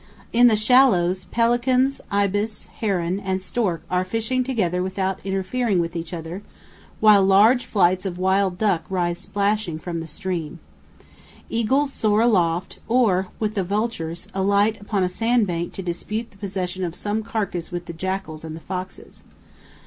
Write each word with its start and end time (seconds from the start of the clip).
In 0.33 0.47
the 0.47 0.55
shallows 0.55 1.25
pelicans, 1.25 2.01
ibis, 2.09 2.65
heron, 2.79 3.19
and 3.19 3.39
stork 3.39 3.83
are 3.87 4.03
fishing 4.03 4.43
together 4.43 4.81
without 4.81 5.23
interfering 5.23 5.77
with 5.77 5.95
each 5.95 6.11
other, 6.11 6.41
while 6.99 7.23
large 7.23 7.65
flights 7.65 8.03
of 8.03 8.17
wild 8.17 8.57
duck 8.57 8.83
rise 8.89 9.19
splashing 9.19 9.77
from 9.77 9.99
the 9.99 10.07
stream. 10.07 10.57
Eagles 11.51 11.93
soar 11.93 12.21
aloft, 12.21 12.79
or, 12.87 13.27
with 13.37 13.53
the 13.53 13.63
vultures, 13.63 14.27
alight 14.33 14.81
upon 14.81 15.03
a 15.03 15.07
sand 15.07 15.45
bank 15.45 15.71
to 15.73 15.83
dispute 15.83 16.31
the 16.31 16.37
possession 16.37 16.83
of 16.83 16.95
some 16.95 17.21
carcass 17.21 17.69
with 17.71 17.85
the 17.85 17.93
jackals 17.93 18.43
and 18.43 18.55
the 18.55 18.59
foxes. 18.61 19.21